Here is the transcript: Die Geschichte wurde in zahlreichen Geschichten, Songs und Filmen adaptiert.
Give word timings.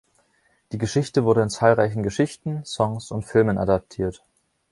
Die 0.71 0.79
Geschichte 0.79 1.25
wurde 1.25 1.43
in 1.43 1.51
zahlreichen 1.51 2.01
Geschichten, 2.01 2.65
Songs 2.65 3.11
und 3.11 3.21
Filmen 3.21 3.59
adaptiert. 3.59 4.23